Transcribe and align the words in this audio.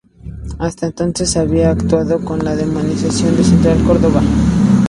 Hasta 0.57 0.87
entonces 0.87 1.37
había 1.37 1.69
actuado 1.69 2.19
con 2.25 2.43
la 2.43 2.55
denominación 2.55 3.37
de 3.37 3.43
Central 3.43 3.83
Córdoba. 3.83 4.23